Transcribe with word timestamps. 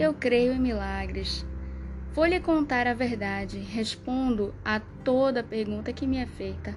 Eu 0.00 0.14
creio 0.14 0.54
em 0.54 0.58
milagres. 0.58 1.44
Vou 2.14 2.24
lhe 2.24 2.40
contar 2.40 2.86
a 2.86 2.94
verdade. 2.94 3.58
Respondo 3.58 4.54
a 4.64 4.80
toda 4.80 5.42
pergunta 5.42 5.92
que 5.92 6.06
me 6.06 6.16
é 6.16 6.24
feita. 6.24 6.74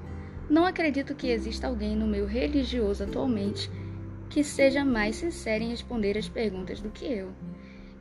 Não 0.50 0.66
acredito 0.66 1.16
que 1.16 1.30
exista 1.30 1.68
alguém 1.68 1.96
no 1.96 2.06
meio 2.06 2.26
religioso 2.26 3.06
atualmente 3.06 3.72
que 4.30 4.44
seja 4.44 4.84
mais 4.84 5.16
sincero 5.16 5.64
em 5.64 5.70
responder 5.70 6.18
as 6.18 6.28
perguntas 6.28 6.82
do 6.82 6.90
que 6.90 7.06
eu. 7.06 7.32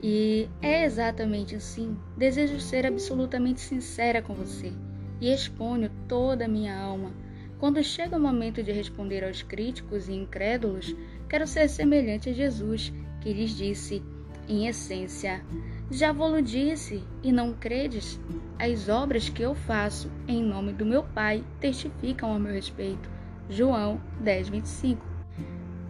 E 0.03 0.49
é 0.61 0.85
exatamente 0.85 1.55
assim. 1.55 1.97
Desejo 2.17 2.59
ser 2.59 2.85
absolutamente 2.85 3.61
sincera 3.61 4.21
com 4.21 4.35
você 4.35 4.73
e 5.21 5.33
exponho 5.33 5.89
toda 6.09 6.47
a 6.47 6.49
minha 6.49 6.77
alma. 6.77 7.13
Quando 7.61 7.81
chega 7.85 8.17
o 8.17 8.21
momento 8.21 8.61
de 8.61 8.73
responder 8.73 9.23
aos 9.23 9.41
críticos 9.41 10.09
e 10.09 10.15
incrédulos, 10.15 10.97
quero 11.29 11.47
ser 11.47 11.69
semelhante 11.69 12.29
a 12.29 12.33
Jesus, 12.33 12.93
que 13.21 13.33
lhes 13.33 13.57
disse, 13.57 14.03
em 14.49 14.67
essência: 14.67 15.45
Já 15.91 16.13
vou-lo 16.13 16.43
disse, 16.43 17.03
e 17.23 17.33
não 17.33 17.53
credes? 17.53 18.19
As 18.59 18.89
obras 18.89 19.29
que 19.29 19.43
eu 19.43 19.55
faço 19.55 20.11
em 20.27 20.43
nome 20.43 20.73
do 20.73 20.87
meu 20.87 21.03
Pai 21.03 21.45
testificam 21.61 22.33
ao 22.33 22.39
meu 22.39 22.53
respeito. 22.53 23.11
João 23.49 24.01
10, 24.21 24.49
25. 24.49 25.05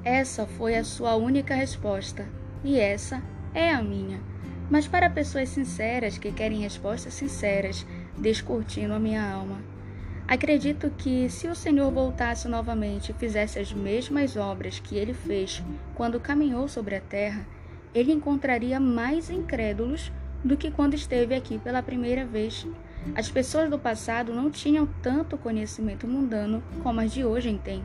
Essa 0.04 0.46
foi 0.46 0.74
a 0.74 0.84
sua 0.84 1.14
única 1.14 1.54
resposta, 1.54 2.26
e 2.64 2.78
essa 2.78 3.22
é 3.54 3.70
a 3.70 3.82
minha. 3.82 4.20
Mas 4.70 4.88
para 4.88 5.10
pessoas 5.10 5.50
sinceras 5.50 6.18
que 6.18 6.32
querem 6.32 6.60
respostas 6.60 7.14
sinceras, 7.14 7.86
descortino 8.18 8.94
a 8.94 8.98
minha 8.98 9.22
alma. 9.22 9.60
Acredito 10.26 10.90
que 10.96 11.28
se 11.28 11.46
o 11.46 11.54
Senhor 11.54 11.90
voltasse 11.90 12.48
novamente 12.48 13.10
e 13.10 13.14
fizesse 13.14 13.58
as 13.58 13.72
mesmas 13.72 14.36
obras 14.36 14.78
que 14.78 14.96
ele 14.96 15.12
fez 15.12 15.62
quando 15.94 16.18
caminhou 16.18 16.68
sobre 16.68 16.96
a 16.96 17.00
terra, 17.00 17.46
ele 17.94 18.12
encontraria 18.12 18.80
mais 18.80 19.30
incrédulos 19.30 20.12
do 20.44 20.56
que 20.56 20.70
quando 20.70 20.94
esteve 20.94 21.34
aqui 21.34 21.58
pela 21.58 21.82
primeira 21.82 22.24
vez. 22.24 22.66
As 23.14 23.30
pessoas 23.30 23.68
do 23.70 23.78
passado 23.78 24.32
não 24.32 24.50
tinham 24.50 24.86
tanto 25.02 25.38
conhecimento 25.38 26.06
mundano 26.06 26.62
como 26.82 27.00
as 27.00 27.12
de 27.12 27.24
hoje 27.24 27.58
têm. 27.62 27.84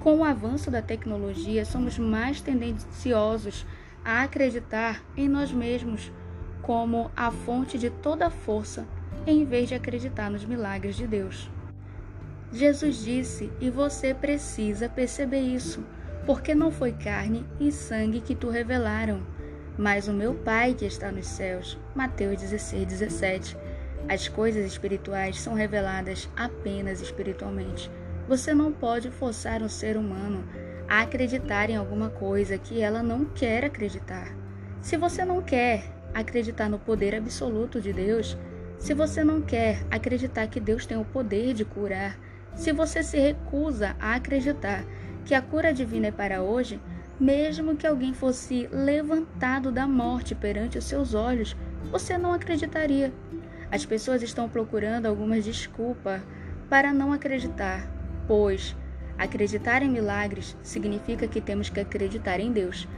Com 0.00 0.18
o 0.18 0.24
avanço 0.24 0.70
da 0.70 0.82
tecnologia, 0.82 1.64
somos 1.64 1.98
mais 1.98 2.40
tendenciosos 2.40 3.66
a 4.04 4.22
acreditar 4.22 5.02
em 5.16 5.28
nós 5.28 5.52
mesmos 5.52 6.10
como 6.60 7.10
a 7.16 7.30
fonte 7.30 7.78
de 7.78 7.90
toda 7.90 8.26
a 8.26 8.30
força, 8.30 8.86
em 9.26 9.44
vez 9.44 9.68
de 9.68 9.74
acreditar 9.74 10.30
nos 10.30 10.44
milagres 10.44 10.96
de 10.96 11.06
Deus. 11.06 11.50
Jesus 12.52 13.02
disse, 13.02 13.50
e 13.60 13.70
você 13.70 14.12
precisa 14.12 14.88
perceber 14.88 15.40
isso, 15.40 15.84
porque 16.26 16.54
não 16.54 16.70
foi 16.70 16.92
carne 16.92 17.44
e 17.58 17.72
sangue 17.72 18.20
que 18.20 18.34
tu 18.34 18.48
revelaram, 18.48 19.20
mas 19.76 20.06
o 20.08 20.12
meu 20.12 20.34
Pai 20.34 20.74
que 20.74 20.84
está 20.84 21.10
nos 21.10 21.26
céus. 21.26 21.78
Mateus 21.94 22.40
16, 22.40 22.86
17. 22.86 23.56
As 24.08 24.28
coisas 24.28 24.64
espirituais 24.64 25.40
são 25.40 25.54
reveladas 25.54 26.28
apenas 26.36 27.00
espiritualmente. 27.00 27.90
Você 28.28 28.54
não 28.54 28.72
pode 28.72 29.10
forçar 29.10 29.62
um 29.62 29.68
ser 29.68 29.96
humano 29.96 30.44
a 30.88 31.02
acreditar 31.02 31.70
em 31.70 31.76
alguma 31.76 32.10
coisa 32.10 32.58
que 32.58 32.80
ela 32.80 33.02
não 33.02 33.24
quer 33.24 33.64
acreditar. 33.64 34.34
Se 34.80 34.96
você 34.96 35.24
não 35.24 35.40
quer 35.40 35.84
acreditar 36.12 36.68
no 36.68 36.78
poder 36.78 37.14
absoluto 37.14 37.80
de 37.80 37.92
Deus, 37.92 38.36
se 38.78 38.94
você 38.94 39.24
não 39.24 39.40
quer 39.40 39.84
acreditar 39.90 40.48
que 40.48 40.60
Deus 40.60 40.84
tem 40.84 40.98
o 40.98 41.04
poder 41.04 41.54
de 41.54 41.64
curar, 41.64 42.18
se 42.54 42.72
você 42.72 43.02
se 43.02 43.18
recusa 43.18 43.96
a 43.98 44.14
acreditar 44.14 44.84
que 45.24 45.34
a 45.34 45.42
cura 45.42 45.72
divina 45.72 46.08
é 46.08 46.12
para 46.12 46.42
hoje, 46.42 46.80
mesmo 47.18 47.76
que 47.76 47.86
alguém 47.86 48.12
fosse 48.12 48.68
levantado 48.72 49.70
da 49.70 49.86
morte 49.86 50.34
perante 50.34 50.78
os 50.78 50.84
seus 50.84 51.14
olhos, 51.14 51.56
você 51.90 52.18
não 52.18 52.32
acreditaria. 52.32 53.12
As 53.70 53.86
pessoas 53.86 54.22
estão 54.22 54.48
procurando 54.48 55.06
algumas 55.06 55.44
desculpas 55.44 56.20
para 56.68 56.92
não 56.92 57.12
acreditar, 57.12 57.86
pois 58.26 58.74
Acreditar 59.18 59.82
em 59.82 59.88
milagres 59.88 60.56
significa 60.62 61.28
que 61.28 61.40
temos 61.40 61.68
que 61.68 61.80
acreditar 61.80 62.40
em 62.40 62.50
Deus. 62.50 62.88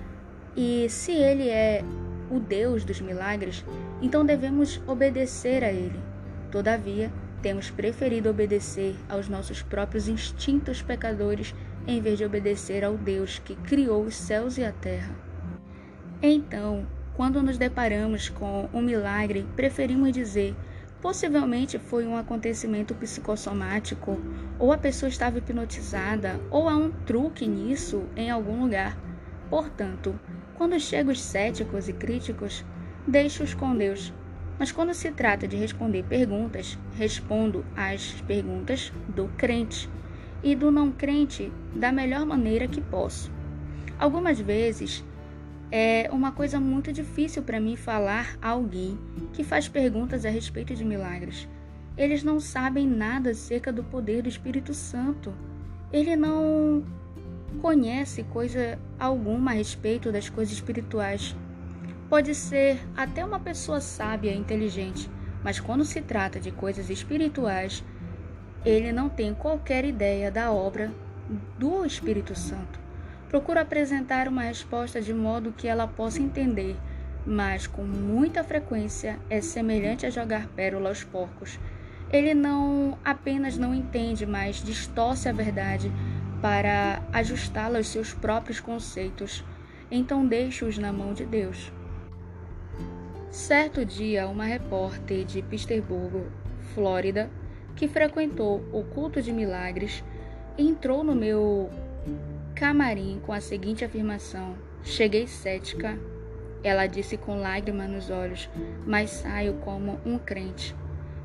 E 0.56 0.86
se 0.88 1.12
Ele 1.12 1.48
é 1.48 1.84
o 2.30 2.38
Deus 2.38 2.84
dos 2.84 3.00
milagres, 3.00 3.64
então 4.00 4.24
devemos 4.24 4.80
obedecer 4.86 5.64
a 5.64 5.72
Ele. 5.72 6.00
Todavia, 6.50 7.12
temos 7.42 7.70
preferido 7.70 8.30
obedecer 8.30 8.96
aos 9.08 9.28
nossos 9.28 9.60
próprios 9.60 10.08
instintos 10.08 10.80
pecadores 10.80 11.54
em 11.86 12.00
vez 12.00 12.18
de 12.18 12.24
obedecer 12.24 12.84
ao 12.84 12.96
Deus 12.96 13.38
que 13.38 13.54
criou 13.54 14.04
os 14.04 14.14
céus 14.14 14.58
e 14.58 14.64
a 14.64 14.72
terra. 14.72 15.14
Então, 16.22 16.86
quando 17.14 17.42
nos 17.42 17.58
deparamos 17.58 18.28
com 18.28 18.68
um 18.72 18.80
milagre, 18.80 19.46
preferimos 19.54 20.12
dizer: 20.12 20.56
Possivelmente 21.00 21.78
foi 21.78 22.06
um 22.06 22.16
acontecimento 22.16 22.94
psicossomático, 22.94 24.18
ou 24.58 24.72
a 24.72 24.78
pessoa 24.78 25.08
estava 25.08 25.38
hipnotizada, 25.38 26.40
ou 26.50 26.68
há 26.68 26.76
um 26.76 26.90
truque 26.90 27.46
nisso 27.46 28.04
em 28.16 28.30
algum 28.30 28.62
lugar. 28.62 28.96
Portanto, 29.50 30.18
quando 30.56 30.80
chegam 30.80 31.12
os 31.12 31.20
céticos 31.20 31.88
e 31.88 31.92
críticos, 31.92 32.64
deixo-os 33.06 33.52
com 33.52 33.76
Deus. 33.76 34.12
Mas 34.58 34.72
quando 34.72 34.94
se 34.94 35.10
trata 35.10 35.46
de 35.46 35.56
responder 35.56 36.04
perguntas, 36.04 36.78
respondo 36.96 37.64
às 37.76 38.12
perguntas 38.22 38.92
do 39.08 39.28
crente 39.36 39.90
e 40.44 40.54
do 40.54 40.70
não 40.70 40.92
crente 40.92 41.50
da 41.74 41.90
melhor 41.90 42.26
maneira 42.26 42.68
que 42.68 42.80
posso. 42.80 43.32
Algumas 43.98 44.38
vezes 44.38 45.02
é 45.72 46.08
uma 46.12 46.30
coisa 46.30 46.60
muito 46.60 46.92
difícil 46.92 47.42
para 47.42 47.58
mim 47.58 47.74
falar 47.74 48.36
a 48.42 48.50
alguém 48.50 48.98
que 49.32 49.42
faz 49.42 49.66
perguntas 49.66 50.26
a 50.26 50.28
respeito 50.28 50.74
de 50.74 50.84
milagres. 50.84 51.48
Eles 51.96 52.22
não 52.22 52.38
sabem 52.38 52.86
nada 52.86 53.30
acerca 53.30 53.72
do 53.72 53.82
poder 53.82 54.22
do 54.22 54.28
Espírito 54.28 54.74
Santo. 54.74 55.32
Ele 55.90 56.14
não 56.14 56.84
conhece 57.62 58.22
coisa 58.24 58.78
alguma 58.98 59.52
a 59.52 59.54
respeito 59.54 60.12
das 60.12 60.28
coisas 60.28 60.52
espirituais. 60.52 61.34
Pode 62.10 62.34
ser 62.34 62.78
até 62.96 63.24
uma 63.24 63.40
pessoa 63.40 63.80
sábia 63.80 64.32
e 64.32 64.38
inteligente, 64.38 65.10
mas 65.42 65.58
quando 65.58 65.84
se 65.84 66.02
trata 66.02 66.38
de 66.38 66.50
coisas 66.50 66.90
espirituais, 66.90 67.82
ele 68.64 68.92
não 68.92 69.08
tem 69.08 69.34
qualquer 69.34 69.84
ideia 69.84 70.30
da 70.30 70.50
obra 70.50 70.90
do 71.58 71.84
Espírito 71.84 72.34
Santo. 72.34 72.78
Procuro 73.28 73.60
apresentar 73.60 74.28
uma 74.28 74.42
resposta 74.42 75.00
de 75.00 75.12
modo 75.12 75.52
que 75.52 75.68
ela 75.68 75.86
possa 75.86 76.22
entender, 76.22 76.76
mas 77.26 77.66
com 77.66 77.82
muita 77.82 78.44
frequência 78.44 79.18
é 79.28 79.40
semelhante 79.40 80.06
a 80.06 80.10
jogar 80.10 80.46
pérola 80.48 80.88
aos 80.88 81.04
porcos. 81.04 81.58
Ele 82.12 82.32
não 82.32 82.96
apenas 83.04 83.58
não 83.58 83.74
entende, 83.74 84.24
mas 84.24 84.62
distorce 84.62 85.28
a 85.28 85.32
verdade 85.32 85.90
para 86.40 87.02
ajustá-la 87.12 87.78
aos 87.78 87.88
seus 87.88 88.14
próprios 88.14 88.60
conceitos. 88.60 89.44
Então 89.90 90.26
deixe-os 90.26 90.78
na 90.78 90.92
mão 90.92 91.12
de 91.12 91.24
Deus. 91.24 91.72
Certo 93.30 93.84
dia, 93.84 94.28
uma 94.28 94.44
repórter 94.44 95.24
de 95.24 95.42
Pittsburgh, 95.42 96.30
Flórida, 96.72 97.28
que 97.76 97.88
frequentou 97.88 98.64
o 98.72 98.84
culto 98.84 99.20
de 99.20 99.32
milagres, 99.32 100.04
entrou 100.56 101.02
no 101.02 101.14
meu 101.14 101.70
camarim 102.54 103.20
com 103.24 103.32
a 103.32 103.40
seguinte 103.40 103.84
afirmação: 103.84 104.54
Cheguei 104.82 105.26
cética. 105.26 105.98
Ela 106.62 106.86
disse 106.86 107.18
com 107.18 107.38
lágrima 107.38 107.86
nos 107.86 108.08
olhos, 108.08 108.48
mas 108.86 109.10
saio 109.10 109.54
como 109.64 110.00
um 110.06 110.18
crente. 110.18 110.74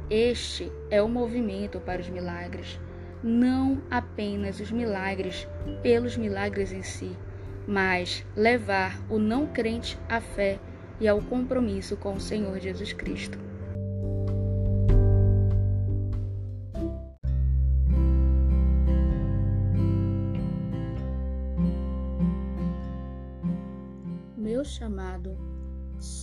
Este 0.09 0.69
é 0.89 1.01
o 1.01 1.07
movimento 1.07 1.79
para 1.79 2.01
os 2.01 2.09
milagres. 2.09 2.79
Não 3.23 3.81
apenas 3.89 4.59
os 4.59 4.71
milagres 4.71 5.47
pelos 5.81 6.17
milagres 6.17 6.73
em 6.73 6.81
si, 6.81 7.15
mas 7.67 8.25
levar 8.35 8.99
o 9.09 9.17
não 9.17 9.47
crente 9.47 9.97
à 10.09 10.19
fé 10.19 10.59
e 10.99 11.07
ao 11.07 11.21
compromisso 11.21 11.95
com 11.95 12.13
o 12.13 12.19
Senhor 12.19 12.59
Jesus 12.59 12.91
Cristo. 12.91 13.48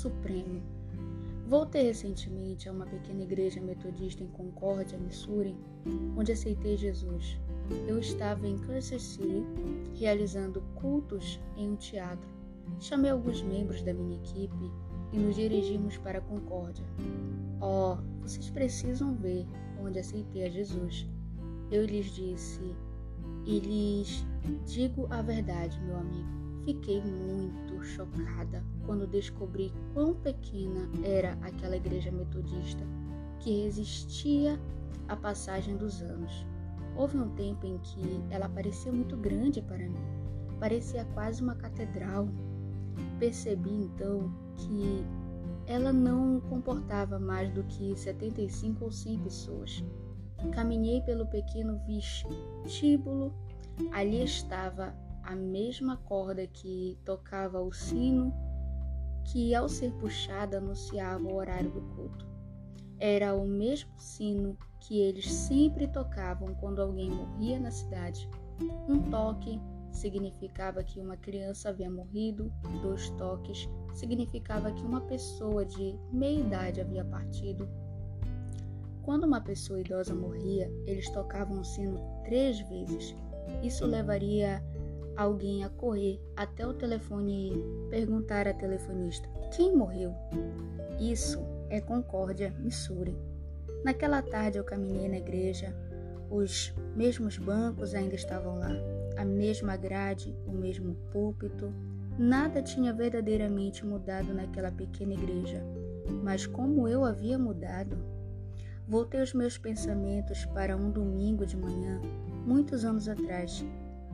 Supremo. 0.07 0.63
Voltei 1.49 1.83
recentemente 1.85 2.69
a 2.69 2.73
uma 2.73 2.87
pequena 2.87 3.23
igreja 3.23 3.61
metodista 3.61 4.23
em 4.23 4.29
Concórdia, 4.29 4.99
Missouri, 4.99 5.57
onde 6.17 6.33
aceitei 6.33 6.77
Jesus. 6.77 7.39
Eu 7.89 7.99
estava 7.99 8.47
em 8.47 8.57
Kansas 8.59 9.03
City 9.03 9.45
realizando 9.95 10.61
cultos 10.77 11.41
em 11.57 11.71
um 11.71 11.77
teatro. 11.77 12.29
Chamei 12.79 13.11
alguns 13.11 13.43
membros 13.43 13.83
da 13.83 13.93
minha 13.93 14.17
equipe 14.17 14.71
e 15.13 15.19
nos 15.19 15.35
dirigimos 15.35 15.97
para 15.99 16.21
Concórdia. 16.21 16.85
Oh, 17.61 17.97
vocês 18.21 18.49
precisam 18.51 19.15
ver 19.17 19.47
onde 19.81 19.99
aceitei 19.99 20.45
a 20.47 20.51
Jesus. 20.51 21.09
Eu 21.71 21.85
lhes 21.85 22.07
disse 22.07 22.75
e 23.45 23.59
lhes 23.59 24.25
digo 24.67 25.07
a 25.11 25.23
verdade, 25.23 25.81
meu 25.81 25.97
amigo 25.97 26.37
Fiquei 26.67 27.01
muito 27.01 27.81
chocada 27.85 28.61
quando 28.87 29.07
descobri 29.07 29.73
quão 29.93 30.15
pequena 30.15 30.89
era 31.03 31.33
aquela 31.43 31.77
igreja 31.77 32.11
metodista 32.11 32.83
que 33.41 33.65
resistia 33.65 34.59
à 35.09 35.17
passagem 35.17 35.77
dos 35.77 36.01
anos. 36.01 36.47
Houve 36.97 37.19
um 37.19 37.29
tempo 37.35 37.67
em 37.67 37.79
que 37.79 38.25
ela 38.31 38.49
parecia 38.49 38.91
muito 38.91 39.17
grande 39.17 39.61
para 39.61 39.89
mim, 39.89 40.07
parecia 40.59 41.05
quase 41.13 41.43
uma 41.43 41.55
catedral. 41.55 42.29
Percebi 43.19 43.71
então 43.71 44.33
que 44.55 45.05
ela 45.67 45.93
não 45.93 46.41
comportava 46.41 47.19
mais 47.19 47.53
do 47.53 47.63
que 47.65 47.95
75 47.95 48.85
ou 48.85 48.91
100 48.91 49.19
pessoas. 49.19 49.85
Caminhei 50.53 51.01
pelo 51.03 51.27
pequeno 51.27 51.81
vestíbulo. 51.87 53.35
Ali 53.93 54.23
estava 54.23 54.95
a 55.23 55.35
mesma 55.35 55.97
corda 55.97 56.47
que 56.47 56.97
tocava 57.05 57.61
o 57.61 57.73
sino, 57.73 58.33
que 59.27 59.55
ao 59.55 59.69
ser 59.69 59.93
puxada 59.95 60.59
anunciava 60.59 61.25
o 61.25 61.35
horário 61.35 61.71
do 61.71 61.81
culto. 61.95 62.27
Era 62.99 63.35
o 63.35 63.47
mesmo 63.47 63.91
sino 63.99 64.57
que 64.81 65.01
eles 65.01 65.31
sempre 65.31 65.89
tocavam 65.89 66.55
quando 66.55 66.81
alguém 66.81 67.11
morria 67.11 67.59
na 67.59 67.71
cidade. 67.71 68.29
Um 68.89 69.03
toque 69.11 69.61
significava 69.91 70.83
que 70.83 71.01
uma 71.01 71.17
criança 71.17 71.71
havia 71.71 71.91
morrido, 71.91 72.53
dois 72.83 73.11
toques 73.11 73.69
significava 73.95 74.71
que 74.71 74.85
uma 74.85 75.01
pessoa 75.01 75.65
de 75.65 75.99
meia 76.13 76.41
idade 76.41 76.81
havia 76.81 77.05
partido. 77.05 77.69
Quando 79.03 79.25
uma 79.25 79.41
pessoa 79.41 79.81
idosa 79.81 80.15
morria, 80.15 80.71
eles 80.87 81.09
tocavam 81.11 81.61
o 81.61 81.65
sino 81.65 81.99
três 82.25 82.61
vezes. 82.61 83.15
Isso 83.63 83.87
levaria 83.87 84.63
alguém 85.17 85.65
a 85.65 85.69
correr 85.69 86.21
até 86.37 86.67
o 86.67 86.75
telefone 86.75 87.53
e 87.53 87.91
perguntar 87.91 88.47
à 88.47 88.53
telefonista: 88.53 89.29
Quem 89.55 89.75
morreu? 89.75 90.15
Isso 91.01 91.41
é 91.69 91.81
Concórdia, 91.81 92.55
Missouri. 92.59 93.17
Naquela 93.85 94.23
tarde 94.23 94.59
eu 94.59 94.65
caminhei 94.65 95.09
na 95.09 95.19
igreja, 95.19 95.75
os 96.31 96.75
mesmos 96.95 97.39
bancos 97.39 97.95
ainda 97.95 98.15
estavam 98.15 98.59
lá, 98.59 98.73
a 99.17 99.25
mesma 99.25 99.77
grade, 99.77 100.37
o 100.47 100.53
mesmo 100.53 100.95
púlpito. 101.13 101.73
Nada 102.19 102.63
tinha 102.63 102.93
verdadeiramente 102.93 103.85
mudado 103.85 104.33
naquela 104.33 104.73
pequena 104.73 105.13
igreja, 105.13 105.63
mas 106.23 106.47
como 106.47 106.89
eu 106.89 107.05
havia 107.05 107.39
mudado. 107.39 107.97
Voltei 108.89 109.21
os 109.21 109.35
meus 109.35 109.59
pensamentos 109.59 110.47
para 110.47 110.77
um 110.77 110.91
domingo 110.91 111.45
de 111.45 111.57
manhã, 111.57 112.01
muitos 112.47 112.85
anos 112.85 113.09
atrás, 113.09 113.65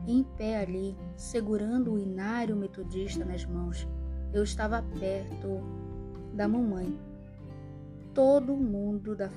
em 0.07 0.23
pé 0.23 0.57
ali, 0.57 0.97
segurando 1.15 1.93
o 1.93 1.99
inário 1.99 2.55
metodista 2.55 3.23
nas 3.23 3.45
mãos. 3.45 3.87
Eu 4.33 4.43
estava 4.43 4.83
perto 4.99 5.61
da 6.33 6.47
mamãe. 6.47 6.97
Todo 8.13 8.55
mundo 8.55 9.15
da, 9.15 9.29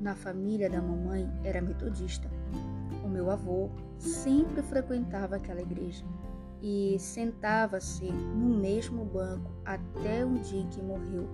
na 0.00 0.14
família 0.14 0.68
da 0.70 0.80
mamãe 0.80 1.28
era 1.44 1.60
metodista. 1.60 2.30
O 3.04 3.08
meu 3.08 3.30
avô 3.30 3.70
sempre 3.98 4.62
frequentava 4.62 5.36
aquela 5.36 5.60
igreja 5.60 6.04
e 6.62 6.96
sentava-se 6.98 8.04
no 8.04 8.56
mesmo 8.58 9.04
banco 9.04 9.50
até 9.64 10.24
um 10.24 10.34
dia 10.34 10.64
que 10.66 10.80
morreu. 10.80 11.28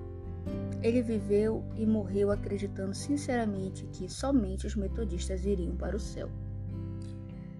Ele 0.82 1.02
viveu 1.02 1.62
e 1.76 1.84
morreu 1.84 2.30
acreditando 2.30 2.94
sinceramente 2.94 3.86
que 3.92 4.08
somente 4.08 4.66
os 4.66 4.74
metodistas 4.74 5.44
iriam 5.44 5.76
para 5.76 5.96
o 5.96 6.00
céu. 6.00 6.30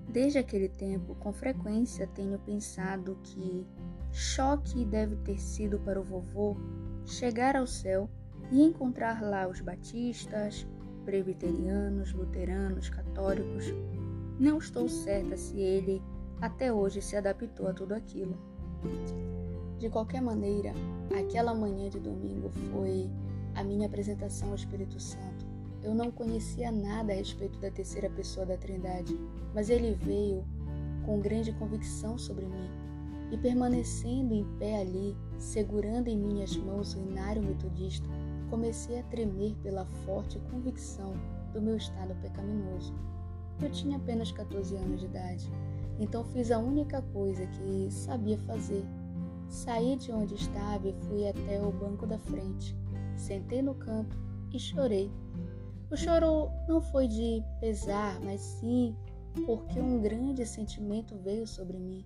Desde 0.09 0.39
aquele 0.39 0.69
tempo, 0.69 1.15
com 1.17 1.33
frequência 1.33 2.07
tenho 2.07 2.39
pensado 2.39 3.19
que 3.23 3.67
choque 4.11 4.85
deve 4.85 5.17
ter 5.17 5.39
sido 5.39 5.79
para 5.81 6.01
o 6.01 6.05
vovô 6.05 6.57
chegar 7.05 7.57
ao 7.57 7.67
céu 7.67 8.09
e 8.51 8.63
encontrar 8.63 9.23
lá 9.23 9.47
os 9.47 9.61
batistas, 9.61 10.67
presbiterianos, 11.05 12.13
luteranos, 12.13 12.89
católicos. 12.89 13.67
Não 14.39 14.59
estou 14.59 14.89
certa 14.89 15.37
se 15.37 15.61
ele 15.61 16.03
até 16.41 16.73
hoje 16.73 17.03
se 17.03 17.17
adaptou 17.17 17.69
a 17.69 17.75
tudo 17.75 17.95
aquilo. 17.95 18.37
De 19.79 19.91
qualquer 19.91 20.23
maneira, 20.23 20.73
aquela 21.19 21.55
manhã 21.55 21.91
de 21.91 22.01
domingo 22.01 22.49
foi 22.71 23.11
a 23.55 23.63
minha 23.63 23.87
apresentação 23.87 24.51
ao 24.51 24.55
Espírito 24.55 24.99
Santo. 24.99 25.47
Eu 25.83 25.95
não 25.95 26.11
conhecia 26.11 26.73
nada 26.73 27.13
a 27.13 27.17
respeito 27.17 27.59
da 27.61 27.71
terceira 27.71 28.11
pessoa 28.11 28.45
da 28.45 28.57
Trindade, 28.57 29.17
mas 29.59 29.71
ele 29.71 29.99
veio 30.05 30.45
com 31.05 31.19
grande 31.19 31.51
convicção 31.51 32.17
sobre 32.17 32.47
mim. 32.47 32.71
E 33.33 33.37
permanecendo 33.37 34.33
em 34.33 34.45
pé 34.57 34.83
ali, 34.83 35.17
segurando 35.37 36.07
em 36.07 36.17
minhas 36.17 36.57
mãos 36.57 36.95
o 36.95 37.01
inário 37.01 37.43
metodista, 37.43 38.07
comecei 38.49 39.01
a 39.01 39.03
tremer 39.03 39.57
pela 39.57 39.85
forte 40.07 40.39
convicção 40.49 41.13
do 41.53 41.61
meu 41.61 41.77
estado 41.77 42.15
pecaminoso. 42.23 42.95
Eu 43.61 43.69
tinha 43.69 43.97
apenas 43.97 44.31
14 44.31 44.77
anos 44.77 45.01
de 45.01 45.07
idade, 45.07 45.51
então 45.99 46.23
fiz 46.27 46.53
a 46.53 46.61
única 46.61 47.03
coisa 47.13 47.45
que 47.45 47.89
sabia 47.91 48.39
fazer. 48.39 48.85
Saí 49.49 49.97
de 49.97 50.13
onde 50.13 50.37
estava 50.37 50.87
e 50.87 50.95
fui 51.09 51.27
até 51.27 51.61
o 51.61 51.73
banco 51.73 52.07
da 52.07 52.21
frente. 52.21 52.77
Sentei 53.17 53.61
no 53.61 53.75
canto 53.75 54.17
e 54.53 54.59
chorei 54.61 55.11
o 55.91 55.97
choro 55.97 56.51
não 56.69 56.83
foi 56.83 57.09
de 57.09 57.43
pesar, 57.61 58.21
mas 58.21 58.41
sim 58.41 58.95
porque 59.45 59.81
um 59.81 60.01
grande 60.01 60.45
sentimento 60.47 61.17
veio 61.19 61.47
sobre 61.47 61.79
mim. 61.79 62.05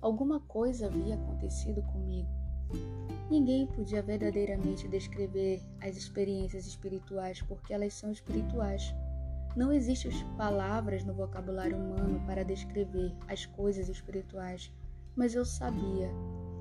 Alguma 0.00 0.40
coisa 0.40 0.86
havia 0.86 1.14
acontecido 1.14 1.82
comigo. 1.82 2.28
Ninguém 3.30 3.66
podia 3.66 4.02
verdadeiramente 4.02 4.86
descrever 4.88 5.62
as 5.80 5.96
experiências 5.96 6.66
espirituais 6.66 7.40
porque 7.42 7.72
elas 7.72 7.94
são 7.94 8.10
espirituais. 8.10 8.94
Não 9.56 9.72
existem 9.72 10.10
palavras 10.36 11.04
no 11.04 11.14
vocabulário 11.14 11.76
humano 11.76 12.20
para 12.26 12.44
descrever 12.44 13.14
as 13.28 13.46
coisas 13.46 13.88
espirituais, 13.88 14.72
mas 15.16 15.34
eu 15.34 15.44
sabia, 15.44 16.10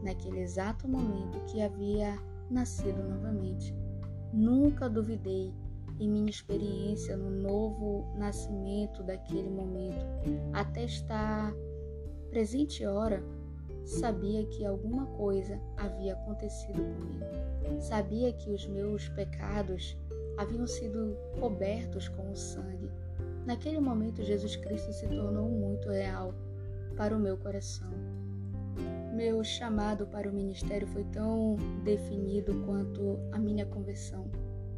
naquele 0.04 0.40
exato 0.40 0.88
momento, 0.88 1.44
que 1.46 1.62
havia 1.62 2.18
nascido 2.50 3.04
novamente. 3.04 3.76
Nunca 4.32 4.88
duvidei 4.88 5.54
e 6.00 6.08
minha 6.08 6.30
experiência 6.30 7.16
no 7.16 7.30
novo 7.30 8.14
nascimento 8.18 9.04
daquele 9.04 9.50
momento, 9.50 10.06
até 10.54 10.84
estar 10.86 11.54
presente 12.30 12.86
hora, 12.86 13.24
sabia 13.86 14.46
que 14.46 14.66
alguma 14.66 15.06
coisa 15.06 15.60
havia 15.78 16.14
acontecido 16.14 16.82
comigo. 16.82 17.82
Sabia 17.82 18.34
que 18.34 18.50
os 18.50 18.66
meus 18.68 19.08
pecados 19.10 19.98
haviam 20.38 20.66
sido 20.66 21.16
cobertos 21.40 22.08
com 22.10 22.32
o 22.32 22.36
sangue. 22.36 22.90
Naquele 23.46 23.80
momento, 23.80 24.24
Jesus 24.24 24.56
Cristo 24.56 24.92
se 24.94 25.08
tornou 25.08 25.50
muito 25.50 25.90
real 25.90 26.34
para 26.96 27.16
o 27.16 27.20
meu 27.20 27.38
coração. 27.38 27.90
Meu 29.14 29.44
chamado 29.44 30.08
para 30.08 30.30
o 30.30 30.34
ministério 30.34 30.88
foi 30.88 31.04
tão 31.06 31.56
definido 31.84 32.64
quanto 32.66 33.20
a 33.32 33.38
minha 33.38 33.66
conversão. 33.66 34.26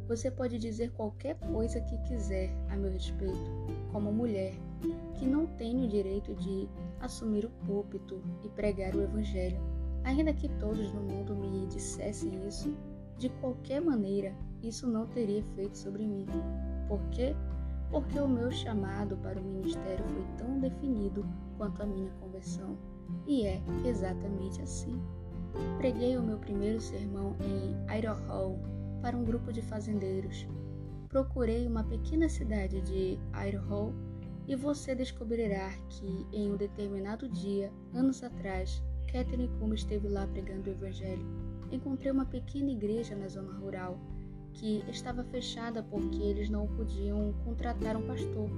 Você 0.08 0.30
pode 0.30 0.56
dizer 0.58 0.92
qualquer 0.92 1.34
coisa 1.34 1.80
que 1.80 1.98
quiser 1.98 2.50
a 2.68 2.76
meu 2.76 2.92
respeito, 2.92 3.50
como 3.90 4.12
mulher, 4.12 4.54
que 5.14 5.26
não 5.26 5.46
tenho 5.46 5.84
o 5.84 5.88
direito 5.88 6.32
de 6.36 6.68
assumir 7.00 7.44
o 7.44 7.50
púlpito 7.66 8.22
e 8.44 8.48
pregar 8.50 8.94
o 8.94 9.02
Evangelho. 9.02 9.58
Ainda 10.04 10.32
que 10.32 10.48
todos 10.60 10.92
no 10.92 11.00
mundo 11.00 11.34
me 11.34 11.66
dissessem 11.66 12.46
isso, 12.46 12.72
de 13.18 13.28
qualquer 13.40 13.80
maneira, 13.80 14.32
isso 14.62 14.86
não 14.86 15.06
teria 15.06 15.40
efeito 15.40 15.76
sobre 15.76 16.06
mim. 16.06 16.26
Por 16.86 17.00
quê? 17.10 17.34
Porque 17.90 18.18
o 18.20 18.28
meu 18.28 18.52
chamado 18.52 19.16
para 19.16 19.40
o 19.40 19.44
ministério 19.44 20.04
foi 20.04 20.24
tão 20.38 20.60
definido 20.60 21.26
quanto 21.58 21.82
a 21.82 21.86
minha 21.86 22.10
conversão. 22.20 22.78
E 23.26 23.44
é 23.44 23.60
exatamente 23.84 24.62
assim. 24.62 25.00
Preguei 25.78 26.16
o 26.16 26.22
meu 26.22 26.38
primeiro 26.38 26.80
sermão 26.80 27.34
em 27.40 27.98
Idaho, 27.98 28.75
para 29.06 29.16
um 29.16 29.24
grupo 29.24 29.52
de 29.52 29.62
fazendeiros. 29.62 30.48
Procurei 31.08 31.64
uma 31.68 31.84
pequena 31.84 32.28
cidade 32.28 32.80
de 32.80 33.16
Idaho 33.32 33.94
e 34.48 34.56
você 34.56 34.96
descobrirá 34.96 35.70
que 35.88 36.26
em 36.32 36.50
um 36.50 36.56
determinado 36.56 37.28
dia, 37.28 37.72
anos 37.94 38.24
atrás, 38.24 38.82
Catherine 39.06 39.48
Kuma 39.60 39.76
esteve 39.76 40.08
lá 40.08 40.26
pregando 40.26 40.68
o 40.68 40.72
Evangelho. 40.72 41.24
Encontrei 41.70 42.10
uma 42.10 42.26
pequena 42.26 42.72
igreja 42.72 43.14
na 43.14 43.28
zona 43.28 43.52
rural 43.52 43.96
que 44.54 44.82
estava 44.88 45.22
fechada 45.22 45.84
porque 45.84 46.20
eles 46.20 46.50
não 46.50 46.66
podiam 46.66 47.32
contratar 47.44 47.96
um 47.96 48.08
pastor. 48.08 48.50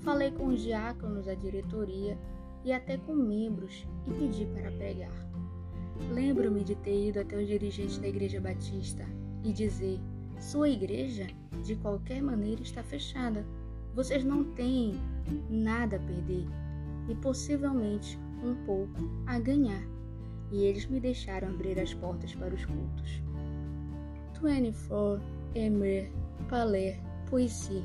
Falei 0.00 0.32
com 0.32 0.48
os 0.48 0.60
diáconos 0.60 1.26
da 1.26 1.34
diretoria 1.34 2.18
e 2.64 2.72
até 2.72 2.96
com 2.96 3.14
membros 3.14 3.86
e 4.08 4.10
pedi 4.10 4.44
para 4.46 4.72
pregar. 4.72 5.14
Lembro-me 6.12 6.64
de 6.64 6.74
ter 6.74 7.10
ido 7.10 7.20
até 7.20 7.36
os 7.36 7.46
dirigentes 7.46 7.98
da 7.98 8.08
Igreja 8.08 8.40
Batista 8.40 9.06
e 9.48 9.52
dizer: 9.52 9.98
sua 10.38 10.68
igreja, 10.68 11.26
de 11.64 11.74
qualquer 11.76 12.22
maneira, 12.22 12.60
está 12.60 12.82
fechada. 12.82 13.46
Vocês 13.94 14.22
não 14.22 14.44
têm 14.52 15.00
nada 15.48 15.96
a 15.96 16.00
perder 16.00 16.46
e 17.08 17.14
possivelmente 17.14 18.18
um 18.44 18.54
pouco 18.66 19.10
a 19.26 19.38
ganhar. 19.38 19.82
e 20.50 20.64
eles 20.64 20.86
me 20.86 20.98
deixaram 20.98 21.48
abrir 21.48 21.78
as 21.78 21.92
portas 21.92 22.34
para 22.34 22.54
os 22.54 22.64
cultos. 22.64 23.22
24 24.40 25.20
Emer 25.54 26.10
Paler 26.48 26.98
Poesie 27.28 27.84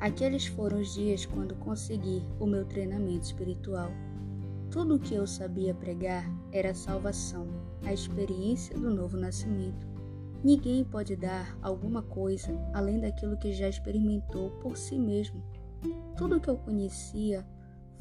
Aqueles 0.00 0.46
foram 0.46 0.80
os 0.80 0.94
dias 0.94 1.26
quando 1.26 1.54
consegui 1.56 2.24
o 2.40 2.46
meu 2.46 2.64
treinamento 2.64 3.26
espiritual. 3.26 3.90
Tudo 4.70 4.96
o 4.96 4.98
que 4.98 5.14
eu 5.14 5.26
sabia 5.26 5.74
pregar 5.74 6.24
era 6.50 6.70
a 6.70 6.74
salvação, 6.74 7.46
a 7.84 7.92
experiência 7.92 8.76
do 8.76 8.90
novo 8.90 9.16
nascimento. 9.16 9.89
Ninguém 10.42 10.84
pode 10.84 11.16
dar 11.16 11.58
alguma 11.60 12.02
coisa 12.02 12.50
além 12.72 12.98
daquilo 12.98 13.36
que 13.36 13.52
já 13.52 13.68
experimentou 13.68 14.50
por 14.62 14.76
si 14.76 14.98
mesmo. 14.98 15.42
Tudo 16.16 16.36
o 16.36 16.40
que 16.40 16.48
eu 16.48 16.56
conhecia 16.56 17.46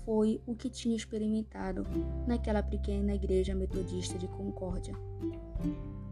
foi 0.05 0.41
o 0.46 0.55
que 0.55 0.69
tinha 0.69 0.96
experimentado 0.96 1.84
naquela 2.25 2.63
pequena 2.63 3.13
igreja 3.13 3.53
metodista 3.53 4.17
de 4.17 4.27
Concórdia. 4.27 4.96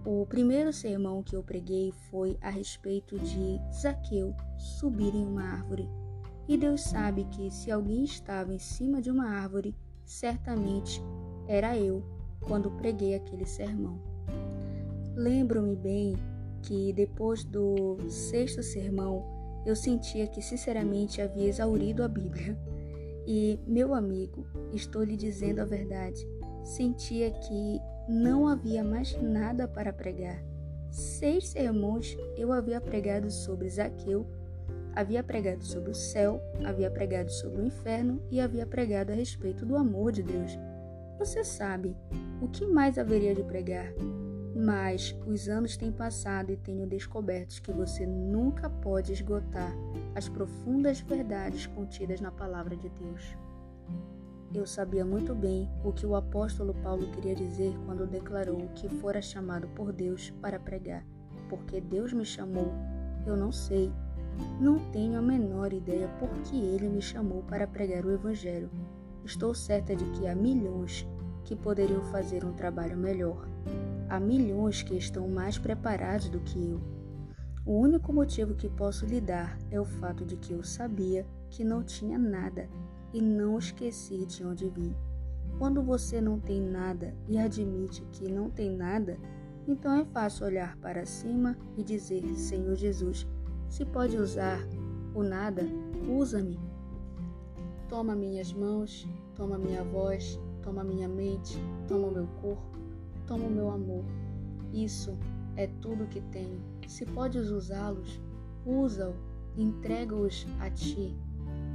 O 0.06 0.26
primeiro 0.26 0.72
sermão 0.72 1.24
que 1.24 1.36
eu 1.36 1.44
preguei 1.44 1.92
foi 2.10 2.38
a 2.42 2.50
respeito 2.50 3.18
de 3.20 3.60
Zaqueu 3.74 4.36
subir 4.58 5.16
em 5.16 5.26
uma 5.26 5.44
árvore. 5.44 5.90
E 6.48 6.58
Deus 6.58 6.82
sabe 6.82 7.26
que 7.26 7.50
se 7.52 7.72
alguém 7.72 8.04
estava 8.04 8.54
em 8.54 8.60
cima 8.60 9.02
de 9.02 9.12
uma 9.12 9.28
árvore, 9.30 9.76
certamente 10.06 11.02
era 11.48 11.78
eu 11.78 12.04
quando 12.40 12.72
preguei 12.72 13.16
aquele 13.16 13.46
sermão. 13.46 14.00
Lembro-me 15.18 15.76
bem 15.76 16.16
que 16.62 16.94
depois 16.94 17.44
do 17.44 17.98
sexto 18.08 18.62
sermão 18.62 19.26
eu 19.66 19.76
sentia 19.76 20.28
que 20.28 20.44
sinceramente 20.44 21.20
havia 21.20 21.48
exaurido 21.48 22.04
a 22.04 22.08
Bíblia 22.08 22.56
e, 23.26 23.60
meu 23.66 23.96
amigo, 23.96 24.46
estou 24.72 25.04
lhe 25.04 25.18
dizendo 25.18 25.60
a 25.60 25.66
verdade, 25.66 26.24
sentia 26.64 27.32
que 27.32 27.82
não 28.08 28.48
havia 28.48 28.84
mais 28.84 29.20
nada 29.20 29.68
para 29.68 29.92
pregar. 29.92 30.40
Seis 30.92 31.48
sermões 31.48 32.16
eu 32.38 32.54
havia 32.54 32.80
pregado 32.80 33.32
sobre 33.32 33.68
Zaqueu, 33.72 34.24
havia 34.94 35.24
pregado 35.24 35.66
sobre 35.66 35.90
o 35.90 35.96
céu, 35.96 36.40
havia 36.64 36.92
pregado 36.92 37.32
sobre 37.32 37.64
o 37.64 37.66
inferno 37.66 38.22
e 38.30 38.40
havia 38.40 38.68
pregado 38.68 39.12
a 39.12 39.16
respeito 39.16 39.66
do 39.66 39.76
amor 39.76 40.12
de 40.12 40.22
Deus. 40.22 40.52
Você 41.18 41.44
sabe, 41.44 41.98
o 42.40 42.48
que 42.48 42.68
mais 42.68 43.00
haveria 43.00 43.34
de 43.34 43.42
pregar? 43.42 43.92
Mas 44.58 45.16
os 45.28 45.48
anos 45.48 45.78
têm 45.78 45.92
passado 45.92 46.52
e 46.52 46.58
tenho 46.58 46.88
descoberto 46.88 47.62
que 47.62 47.72
você 47.72 48.08
nunca 48.08 48.68
pode 48.68 49.14
esgotar 49.14 49.72
as 50.16 50.28
profundas 50.28 51.00
verdades 51.00 51.68
contidas 51.68 52.20
na 52.20 52.32
palavra 52.32 52.76
de 52.76 52.90
Deus. 52.90 53.38
Eu 54.52 54.66
sabia 54.66 55.06
muito 55.06 55.36
bem 55.36 55.70
o 55.84 55.94
que 55.94 56.08
o 56.08 56.16
apóstolo 56.16 56.74
Paulo 56.82 57.12
queria 57.12 57.36
dizer 57.36 57.72
quando 57.86 58.08
declarou 58.08 58.68
que 58.74 58.90
fora 58.90 59.22
chamado 59.22 59.68
por 59.76 59.94
Deus 59.94 60.32
para 60.42 60.60
pregar. 60.60 61.06
Porque 61.50 61.80
Deus 61.80 62.12
me 62.12 62.26
chamou, 62.26 62.74
eu 63.28 63.38
não 63.38 63.52
sei. 63.52 63.94
Não 64.60 64.80
tenho 64.92 65.20
a 65.20 65.22
menor 65.22 65.72
ideia 65.72 66.08
por 66.20 66.30
que 66.42 66.60
ele 66.60 66.90
me 66.90 67.02
chamou 67.02 67.44
para 67.44 67.68
pregar 67.68 68.04
o 68.04 68.12
Evangelho. 68.12 68.72
Estou 69.24 69.54
certa 69.54 69.96
de 69.96 70.06
que 70.12 70.26
há 70.26 70.34
milhões 70.34 71.06
que 71.46 71.56
poderiam 71.56 72.02
fazer 72.06 72.44
um 72.44 72.54
trabalho 72.54 72.98
melhor. 72.98 73.57
Há 74.10 74.20
milhões 74.20 74.84
que 74.84 74.96
estão 74.96 75.28
mais 75.28 75.58
preparados 75.58 76.30
do 76.30 76.40
que 76.40 76.70
eu. 76.70 76.82
O 77.66 77.80
único 77.82 78.14
motivo 78.14 78.56
que 78.56 78.70
posso 78.70 79.06
lhe 79.06 79.20
dar 79.20 79.58
é 79.70 79.80
o 79.80 79.84
fato 79.86 80.26
de 80.26 80.38
que 80.38 80.54
eu 80.54 80.64
sabia 80.64 81.26
que 81.50 81.66
não 81.66 81.84
tinha 81.84 82.18
nada 82.18 82.70
e 83.14 83.22
não 83.22 83.58
esqueci 83.58 84.26
de 84.26 84.46
onde 84.46 84.70
vim. 84.70 84.96
Quando 85.58 85.84
você 85.84 86.22
não 86.22 86.40
tem 86.40 86.62
nada 86.62 87.14
e 87.28 87.38
admite 87.38 88.06
que 88.14 88.32
não 88.32 88.50
tem 88.50 88.72
nada, 88.72 89.18
então 89.68 89.94
é 90.00 90.06
fácil 90.06 90.46
olhar 90.46 90.78
para 90.78 91.06
cima 91.06 91.58
e 91.76 91.84
dizer: 91.84 92.24
Senhor 92.36 92.76
Jesus, 92.76 93.28
se 93.68 93.84
pode 93.86 94.16
usar 94.16 94.60
o 95.14 95.22
nada, 95.22 95.64
usa-me. 96.08 96.58
Toma 97.90 98.16
minhas 98.16 98.54
mãos, 98.54 99.06
toma 99.36 99.58
minha 99.58 99.84
voz, 99.84 100.40
toma 100.62 100.84
minha 100.84 101.10
mente, 101.10 101.58
toma 101.88 102.10
meu 102.10 102.28
corpo, 102.42 102.78
toma 103.28 103.46
o 103.46 103.52
meu 103.52 103.70
amor. 103.70 104.04
Isso 104.74 105.18
é 105.56 105.68
tudo 105.82 106.08
que 106.08 106.22
tenho. 106.32 106.62
Se 106.88 107.06
podes 107.06 107.50
usá-los, 107.50 108.22
usa-o, 108.66 109.14
entrega-os 109.60 110.48
a 110.60 110.70
ti. 110.70 111.16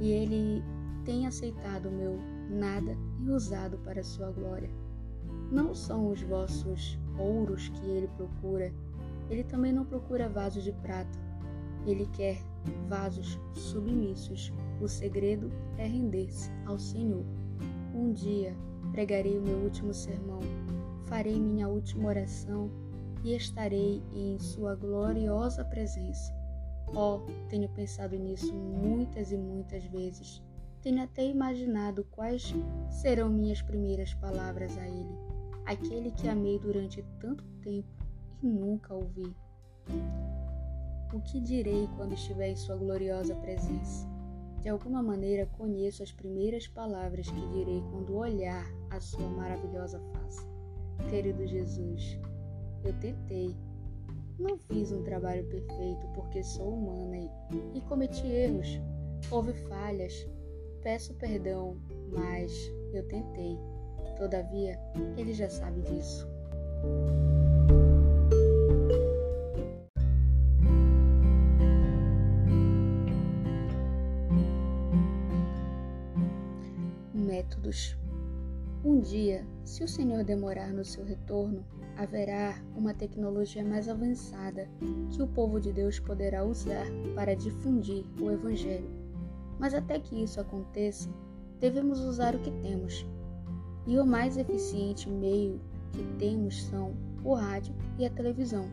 E 0.01 0.11
ele 0.11 0.63
tem 1.05 1.27
aceitado 1.27 1.87
o 1.87 1.91
meu 1.91 2.17
nada 2.49 2.97
e 3.21 3.29
usado 3.29 3.77
para 3.79 4.03
sua 4.03 4.31
glória. 4.31 4.69
Não 5.51 5.73
são 5.73 6.09
os 6.09 6.21
vossos 6.21 6.97
ouros 7.17 7.69
que 7.69 7.85
ele 7.85 8.07
procura, 8.17 8.73
ele 9.29 9.43
também 9.43 9.71
não 9.71 9.85
procura 9.85 10.27
vasos 10.27 10.63
de 10.63 10.71
prata. 10.71 11.19
Ele 11.85 12.07
quer 12.13 12.41
vasos 12.87 13.39
submissos. 13.53 14.53
O 14.81 14.87
segredo 14.87 15.51
é 15.77 15.85
render-se 15.85 16.49
ao 16.65 16.79
Senhor. 16.79 17.25
Um 17.93 18.11
dia 18.11 18.55
pregarei 18.91 19.37
o 19.37 19.41
meu 19.41 19.57
último 19.57 19.93
sermão 19.93 20.39
farei 21.07 21.39
minha 21.39 21.67
última 21.67 22.09
oração 22.09 22.69
e 23.23 23.35
estarei 23.35 24.03
em 24.13 24.37
Sua 24.37 24.75
gloriosa 24.75 25.63
presença. 25.63 26.33
Oh, 26.95 27.21
tenho 27.49 27.69
pensado 27.69 28.15
nisso 28.17 28.53
muitas 28.53 29.31
e 29.31 29.37
muitas 29.37 29.83
vezes. 29.85 30.41
Tenho 30.81 31.01
até 31.01 31.25
imaginado 31.25 32.03
quais 32.11 32.53
serão 32.89 33.29
minhas 33.29 33.61
primeiras 33.61 34.13
palavras 34.15 34.77
a 34.77 34.85
Ele, 34.85 35.17
aquele 35.65 36.11
que 36.11 36.27
amei 36.27 36.59
durante 36.59 37.01
tanto 37.19 37.43
tempo 37.61 37.87
e 38.41 38.47
nunca 38.47 38.93
ouvi. 38.93 39.33
O 41.13 41.21
que 41.21 41.39
direi 41.39 41.87
quando 41.95 42.13
estiver 42.13 42.49
em 42.49 42.55
Sua 42.55 42.75
gloriosa 42.75 43.35
presença? 43.35 44.07
De 44.59 44.69
alguma 44.69 45.01
maneira 45.01 45.45
conheço 45.45 46.03
as 46.03 46.11
primeiras 46.11 46.67
palavras 46.67 47.29
que 47.29 47.47
direi 47.49 47.81
quando 47.91 48.15
olhar 48.15 48.65
a 48.89 48.99
Sua 48.99 49.29
maravilhosa 49.29 49.99
face. 50.11 50.52
Querido 51.09 51.45
Jesus, 51.45 52.19
eu 52.83 52.93
tentei. 52.99 53.55
Não 54.39 54.57
fiz 54.57 54.91
um 54.91 55.03
trabalho 55.03 55.45
perfeito 55.45 56.07
porque 56.15 56.43
sou 56.43 56.73
humana 56.73 57.17
e, 57.17 57.77
e 57.77 57.81
cometi 57.81 58.25
erros. 58.27 58.79
Houve 59.29 59.53
falhas. 59.53 60.27
Peço 60.81 61.13
perdão, 61.13 61.77
mas 62.11 62.51
eu 62.93 63.07
tentei. 63.07 63.57
Todavia, 64.17 64.79
ele 65.17 65.33
já 65.33 65.49
sabe 65.49 65.81
disso. 65.81 66.27
Métodos 77.13 77.97
um 78.83 78.99
dia, 78.99 79.45
se 79.63 79.81
o 79.81 79.87
Senhor 79.87 80.25
demorar 80.25 80.73
no 80.73 80.83
seu 80.83 81.05
retorno, 81.05 81.65
haverá 81.95 82.61
uma 82.75 82.93
tecnologia 82.93 83.63
mais 83.63 83.87
avançada 83.87 84.67
que 85.09 85.21
o 85.21 85.27
povo 85.27 85.59
de 85.59 85.71
Deus 85.71 85.99
poderá 85.99 86.43
usar 86.43 86.85
para 87.15 87.33
difundir 87.33 88.03
o 88.19 88.29
Evangelho. 88.29 88.89
Mas 89.57 89.73
até 89.73 89.99
que 89.99 90.21
isso 90.21 90.41
aconteça, 90.41 91.09
devemos 91.61 92.01
usar 92.01 92.35
o 92.35 92.39
que 92.39 92.51
temos. 92.61 93.05
E 93.87 93.97
o 93.97 94.05
mais 94.05 94.35
eficiente 94.35 95.09
meio 95.09 95.61
que 95.93 96.03
temos 96.17 96.63
são 96.65 96.93
o 97.23 97.33
rádio 97.33 97.73
e 97.97 98.05
a 98.05 98.09
televisão. 98.09 98.69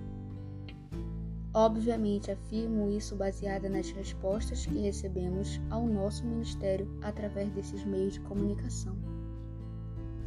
Obviamente, 1.55 2.31
afirmo 2.31 2.91
isso 2.91 3.15
baseada 3.15 3.69
nas 3.69 3.91
respostas 3.91 4.67
que 4.67 4.79
recebemos 4.79 5.61
ao 5.69 5.87
nosso 5.87 6.25
ministério 6.25 6.89
através 7.03 7.51
desses 7.51 7.85
meios 7.85 8.15
de 8.15 8.21
comunicação. 8.21 9.10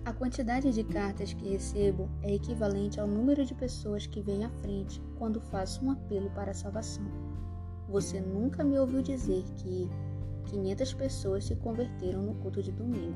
A 0.05 0.11
quantidade 0.11 0.69
de 0.73 0.83
cartas 0.83 1.31
que 1.31 1.47
recebo 1.47 2.09
é 2.21 2.33
equivalente 2.33 2.99
ao 2.99 3.07
número 3.07 3.45
de 3.45 3.55
pessoas 3.55 4.05
que 4.05 4.21
vêm 4.21 4.43
à 4.43 4.49
frente 4.49 5.01
quando 5.17 5.39
faço 5.39 5.83
um 5.85 5.91
apelo 5.91 6.29
para 6.31 6.51
a 6.51 6.53
salvação. 6.53 7.05
Você 7.87 8.19
nunca 8.19 8.65
me 8.65 8.77
ouviu 8.77 9.01
dizer 9.01 9.45
que 9.55 9.89
500 10.47 10.93
pessoas 10.95 11.45
se 11.45 11.55
converteram 11.55 12.21
no 12.21 12.35
culto 12.35 12.61
de 12.61 12.73
domingo. 12.73 13.15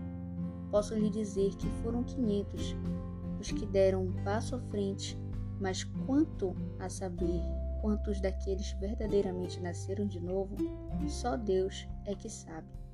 Posso 0.72 0.96
lhe 0.96 1.10
dizer 1.10 1.56
que 1.58 1.67
foram 1.84 2.03
500 2.03 2.75
os 3.41 3.51
que 3.51 3.65
deram 3.65 4.03
um 4.03 4.24
passo 4.24 4.56
à 4.56 4.60
frente, 4.60 5.17
mas 5.60 5.84
quanto 5.84 6.56
a 6.79 6.88
saber 6.88 7.41
quantos 7.82 8.22
daqueles 8.22 8.72
verdadeiramente 8.79 9.60
nasceram 9.60 10.08
de 10.08 10.22
novo, 10.22 10.56
só 11.06 11.36
Deus 11.36 11.86
é 12.06 12.15
que 12.15 12.29
sabe 12.29 12.87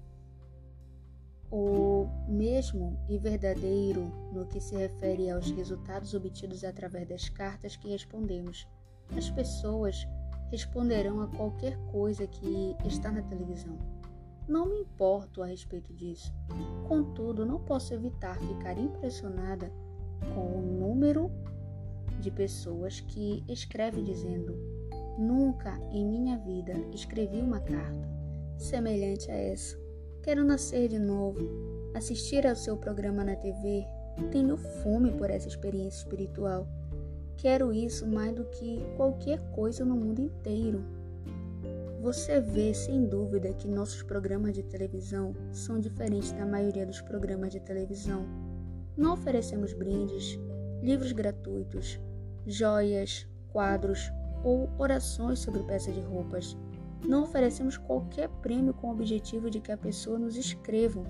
o 1.55 2.09
mesmo 2.27 2.97
e 3.07 3.15
verdadeiro 3.19 4.11
no 4.33 4.43
que 4.47 4.59
se 4.59 4.75
refere 4.75 5.29
aos 5.29 5.51
resultados 5.51 6.15
obtidos 6.15 6.63
através 6.63 7.07
das 7.07 7.29
cartas 7.29 7.75
que 7.75 7.89
respondemos. 7.89 8.67
As 9.15 9.29
pessoas 9.29 10.07
responderão 10.49 11.21
a 11.21 11.27
qualquer 11.27 11.77
coisa 11.91 12.25
que 12.25 12.75
está 12.85 13.11
na 13.11 13.21
televisão. 13.21 13.77
Não 14.47 14.65
me 14.65 14.79
importo 14.79 15.43
a 15.43 15.45
respeito 15.45 15.93
disso. 15.93 16.33
Contudo, 16.87 17.45
não 17.45 17.59
posso 17.59 17.93
evitar 17.93 18.35
ficar 18.39 18.75
impressionada 18.75 19.71
com 20.33 20.57
o 20.57 20.59
número 20.59 21.29
de 22.19 22.31
pessoas 22.31 22.99
que 22.99 23.43
escreve 23.47 24.01
dizendo: 24.01 24.57
Nunca 25.19 25.77
em 25.91 26.03
minha 26.03 26.35
vida 26.39 26.73
escrevi 26.91 27.39
uma 27.41 27.59
carta 27.59 28.09
semelhante 28.57 29.29
a 29.29 29.35
essa. 29.35 29.82
Quero 30.23 30.41
nascer 30.41 30.87
de 30.87 30.97
novo, 30.97 31.37
assistir 31.93 32.47
ao 32.47 32.55
seu 32.55 32.77
programa 32.77 33.25
na 33.25 33.35
TV. 33.35 33.85
Tenho 34.31 34.55
fome 34.55 35.11
por 35.11 35.29
essa 35.29 35.49
experiência 35.49 35.97
espiritual. 35.97 36.65
Quero 37.35 37.73
isso 37.73 38.07
mais 38.07 38.33
do 38.33 38.45
que 38.45 38.81
qualquer 38.95 39.41
coisa 39.51 39.83
no 39.83 39.97
mundo 39.97 40.21
inteiro. 40.21 40.81
Você 42.01 42.39
vê 42.39 42.73
sem 42.73 43.05
dúvida 43.05 43.53
que 43.53 43.67
nossos 43.67 44.01
programas 44.01 44.53
de 44.53 44.63
televisão 44.63 45.35
são 45.51 45.77
diferentes 45.77 46.31
da 46.31 46.45
maioria 46.45 46.85
dos 46.85 47.01
programas 47.01 47.51
de 47.51 47.59
televisão. 47.59 48.25
Não 48.95 49.11
oferecemos 49.15 49.73
brindes, 49.73 50.39
livros 50.81 51.11
gratuitos, 51.11 51.99
joias, 52.47 53.27
quadros 53.49 54.09
ou 54.41 54.69
orações 54.77 55.39
sobre 55.39 55.63
peças 55.63 55.93
de 55.93 56.01
roupas. 56.01 56.55
Não 57.07 57.23
oferecemos 57.23 57.77
qualquer 57.77 58.29
prêmio 58.41 58.73
com 58.73 58.87
o 58.87 58.91
objetivo 58.91 59.49
de 59.49 59.59
que 59.59 59.71
a 59.71 59.77
pessoa 59.77 60.17
nos 60.17 60.37
escreva. 60.37 61.03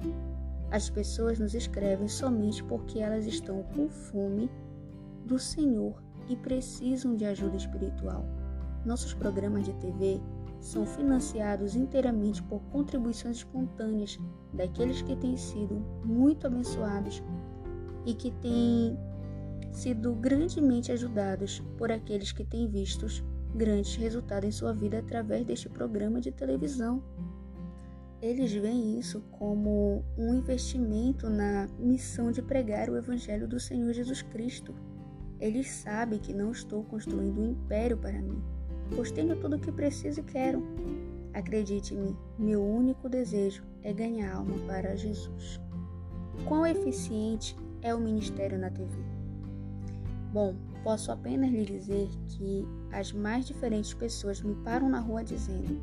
As 0.72 0.90
pessoas 0.90 1.38
nos 1.38 1.54
escrevem 1.54 2.08
somente 2.08 2.64
porque 2.64 3.00
elas 3.00 3.28
estão 3.28 3.62
com 3.76 3.88
fome 3.88 4.50
do 5.26 5.38
Senhor 5.38 6.02
e 6.28 6.36
precisam 6.36 7.16
de 7.16 7.26
ajuda 7.26 7.58
espiritual. 7.58 8.26
Nossos 8.84 9.14
programas 9.14 9.66
de 9.66 9.74
TV 9.76 10.20
são 10.60 10.86
financiados 10.86 11.76
inteiramente 11.76 12.42
por 12.44 12.60
contribuições 12.72 13.38
espontâneas 13.38 14.18
daqueles 14.54 15.02
que 15.02 15.16
têm 15.16 15.38
sido 15.38 15.76
muito 16.04 16.48
abençoados 16.48 17.22
e 18.06 18.14
que 18.16 18.32
têm 18.32 18.98
sido 19.72 20.14
grandemente 20.16 20.92
ajudados 20.92 21.60
por 21.78 21.92
aqueles 21.92 22.32
que 22.32 22.44
têm 22.44 22.68
vistos 22.68 23.24
grandes 23.54 23.96
resultados 23.96 24.48
em 24.48 24.52
sua 24.52 24.74
vida 24.74 25.00
através 25.00 25.46
deste 25.46 25.70
programa 25.70 26.20
de 26.20 26.32
televisão. 26.32 27.04
Eles 28.22 28.54
veem 28.54 29.00
isso 29.00 29.22
como 29.32 30.04
um 30.18 30.34
investimento 30.36 31.30
na 31.30 31.68
missão 31.78 32.32
de 32.32 32.42
pregar 32.42 32.90
o 32.90 32.96
Evangelho 32.96 33.48
do 33.48 33.60
Senhor 33.60 33.92
Jesus 33.94 34.22
Cristo. 34.22 34.74
Eles 35.40 35.70
sabem 35.70 36.20
que 36.20 36.34
não 36.34 36.52
estou 36.52 36.84
construindo 36.86 37.42
um 37.42 37.52
império 37.52 37.98
para 37.98 38.22
mim, 38.22 38.42
pois 38.96 39.12
tenho 39.12 39.36
tudo 39.36 39.58
o 39.58 39.60
que 39.60 39.72
preciso 39.72 40.22
e 40.22 40.24
quero. 40.24 40.64
Acredite-me, 41.34 42.16
meu 42.40 42.64
único 42.64 43.10
desejo 43.10 43.64
é 43.82 43.92
ganhar 43.92 44.36
alma 44.36 44.56
para 44.68 44.96
Jesus. 44.96 45.60
Quão 46.46 46.66
eficiente 46.66 47.58
é 47.82 47.94
o 47.94 48.00
ministério 48.00 48.58
na 48.58 48.70
TV? 48.70 48.96
Bom, 50.32 50.56
posso 50.84 51.12
apenas 51.12 51.50
lhe 51.50 51.66
dizer 51.66 52.10
que 52.28 52.68
as 52.92 53.12
mais 53.12 53.46
diferentes 53.46 53.94
pessoas 53.94 54.42
me 54.42 54.54
param 54.56 54.90
na 54.90 55.00
rua 55.00 55.24
dizendo: 55.24 55.82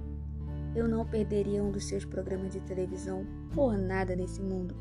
Eu 0.74 0.86
não 0.86 1.06
perderia 1.06 1.62
um 1.62 1.72
dos 1.72 1.88
seus 1.88 2.04
programas 2.04 2.52
de 2.52 2.60
televisão 2.60 3.24
por 3.54 3.76
nada 3.76 4.14
nesse 4.14 4.40
mundo. 4.40 4.76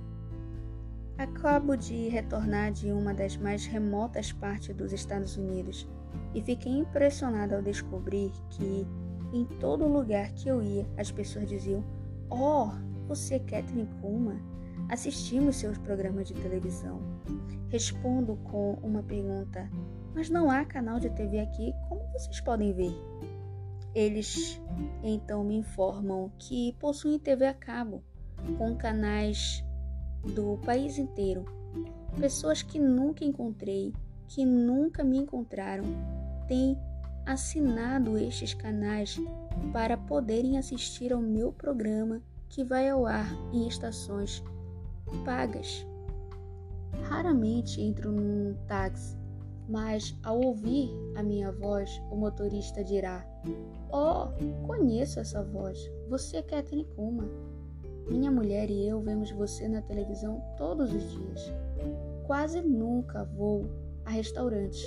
Acabo 1.18 1.76
de 1.76 2.08
retornar 2.10 2.72
de 2.72 2.92
uma 2.92 3.14
das 3.14 3.36
mais 3.36 3.66
remotas 3.66 4.32
partes 4.32 4.76
dos 4.76 4.94
Estados 4.94 5.36
Unidos 5.36 5.88
e 6.34 6.42
fiquei 6.42 6.72
impressionada 6.72 7.56
ao 7.56 7.62
descobrir 7.62 8.32
que 8.50 8.88
em 9.34 9.46
todo 9.60 9.88
lugar 9.88 10.32
que 10.34 10.50
eu 10.50 10.62
ia, 10.62 10.88
as 10.98 11.12
pessoas 11.12 11.48
diziam: 11.48 11.84
Oh, 12.30 12.70
você 13.08 13.36
é 13.36 13.40
Catherine 13.40 13.90
Kuma? 14.02 14.36
Assistimos 14.90 15.58
seus 15.58 15.78
programas 15.78 16.28
de 16.28 16.34
televisão. 16.34 17.00
Respondo 17.70 18.38
com 18.38 18.74
uma 18.82 19.04
pergunta: 19.04 19.70
Mas 20.20 20.30
não 20.30 20.52
há 20.52 20.66
canal 20.66 21.00
de 21.00 21.10
TV 21.12 21.40
aqui, 21.40 21.74
como 21.88 22.02
vocês 22.12 22.42
podem 22.42 22.74
ver? 22.74 22.94
Eles 23.96 24.62
então 25.02 25.46
me 25.46 25.56
informam 25.56 26.30
que 26.38 26.76
possuem 26.78 27.18
TV 27.18 27.46
a 27.46 27.54
cabo, 27.54 28.04
com 28.58 28.76
canais 28.76 29.64
do 30.36 30.58
país 30.58 30.98
inteiro. 30.98 31.46
Pessoas 32.20 32.62
que 32.62 32.78
nunca 32.78 33.24
encontrei, 33.24 33.94
que 34.28 34.46
nunca 34.46 35.06
me 35.06 35.20
encontraram, 35.20 35.86
têm 36.50 36.78
assinado 37.26 38.18
estes 38.18 38.54
canais 38.54 39.18
para 39.72 39.96
poderem 39.96 40.58
assistir 40.58 41.14
ao 41.14 41.22
meu 41.22 41.54
programa 41.54 42.22
que 42.50 42.62
vai 42.62 42.90
ao 42.90 43.06
ar 43.06 43.32
em 43.54 43.70
estações 43.70 44.44
pagas. 45.24 45.88
Raramente 47.04 47.80
entro 47.80 48.12
num 48.12 48.54
táxi, 48.68 49.18
mas 49.70 50.18
ao 50.24 50.42
ouvir 50.42 50.90
a 51.16 51.22
minha 51.22 51.52
voz, 51.52 52.02
o 52.10 52.16
motorista 52.16 52.84
dirá: 52.84 53.24
Oh, 53.92 54.28
conheço 54.66 55.20
essa 55.20 55.44
voz. 55.44 55.80
Você 56.10 56.38
é 56.38 56.42
Catherine 56.42 56.86
Kuma. 56.96 57.30
Minha 58.10 58.32
mulher 58.32 58.72
e 58.72 58.88
eu 58.88 59.00
vemos 59.00 59.30
você 59.30 59.70
na 59.70 59.84
televisão 59.84 60.42
todos 60.58 60.92
os 60.92 61.12
dias. 61.12 61.54
Quase 62.26 62.62
nunca 62.62 63.24
vou 63.24 63.70
a 64.04 64.10
restaurantes, 64.10 64.84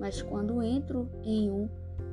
mas 0.00 0.20
quando 0.20 0.60
entro 0.60 1.08
em 1.22 1.50
um 1.50 1.68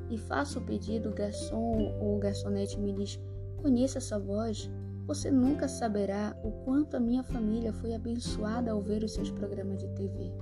e 0.08 0.16
faço 0.16 0.60
o 0.60 0.62
pedido, 0.62 1.10
o 1.10 1.14
garçom 1.14 1.96
ou 2.00 2.18
garçonete 2.20 2.78
me 2.78 2.92
diz: 2.92 3.20
Conheça 3.60 3.98
essa 3.98 4.18
voz? 4.20 4.70
Você 5.08 5.32
nunca 5.32 5.66
saberá 5.66 6.36
o 6.44 6.52
quanto 6.64 6.96
a 6.96 7.00
minha 7.00 7.24
família 7.24 7.72
foi 7.72 7.92
abençoada 7.92 8.70
ao 8.70 8.80
ver 8.80 9.02
os 9.02 9.12
seus 9.12 9.32
programas 9.32 9.78
de 9.78 9.88
TV. 9.88 10.32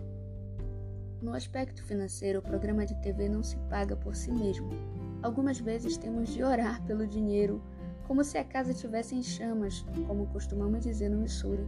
No 1.22 1.34
aspecto 1.34 1.84
financeiro, 1.84 2.38
o 2.38 2.42
programa 2.42 2.86
de 2.86 2.94
TV 3.02 3.28
não 3.28 3.42
se 3.42 3.58
paga 3.68 3.94
por 3.94 4.14
si 4.14 4.32
mesmo. 4.32 4.70
Algumas 5.22 5.60
vezes 5.60 5.98
temos 5.98 6.30
de 6.30 6.42
orar 6.42 6.82
pelo 6.86 7.06
dinheiro, 7.06 7.62
como 8.06 8.24
se 8.24 8.38
a 8.38 8.44
casa 8.44 8.70
estivesse 8.70 9.14
em 9.14 9.22
chamas, 9.22 9.84
como 10.06 10.26
costumamos 10.28 10.82
dizer 10.82 11.10
no 11.10 11.18
Missouri. 11.18 11.62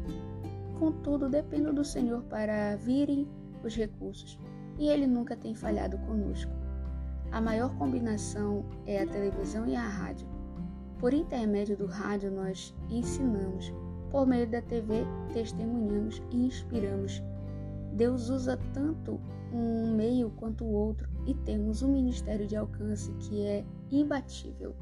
Contudo, 0.79 1.29
dependo 1.29 1.71
do 1.71 1.85
Senhor 1.85 2.23
para 2.25 2.77
virem 2.77 3.29
os 3.62 3.77
recursos, 3.77 4.38
e 4.79 4.88
Ele 4.88 5.07
nunca 5.07 5.37
tem 5.37 5.55
falhado 5.55 5.99
conosco. 5.99 6.51
A 7.31 7.38
maior 7.38 7.77
combinação 7.77 8.65
é 8.87 9.03
a 9.03 9.07
televisão 9.07 9.67
e 9.69 9.77
a 9.77 9.87
rádio. 9.87 10.27
Por 10.99 11.12
intermédio 11.12 11.77
do 11.77 11.85
rádio, 11.85 12.31
nós 12.31 12.75
ensinamos, 12.88 13.71
por 14.11 14.27
meio 14.27 14.47
da 14.47 14.62
TV, 14.62 15.05
testemunhamos 15.35 16.23
e 16.31 16.47
inspiramos. 16.47 17.23
Deus 17.93 18.31
usa 18.31 18.59
tanto 18.73 19.21
um 19.53 19.95
meio 19.95 20.31
quanto 20.31 20.65
o 20.65 20.73
outro 20.73 21.09
e 21.27 21.35
temos 21.35 21.83
um 21.83 21.93
ministério 21.93 22.47
de 22.47 22.57
alcance 22.57 23.12
que 23.15 23.45
é 23.45 23.65
imbatível. 23.91 24.75